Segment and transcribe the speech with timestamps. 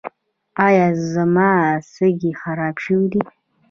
[0.65, 1.51] ایا زما
[1.93, 3.21] سږي خراب شوي دي؟